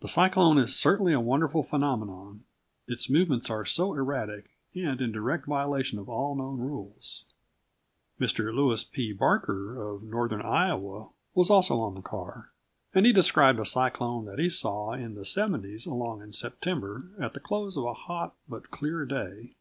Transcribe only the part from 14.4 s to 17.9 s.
he saw in the '70s along in September at the close of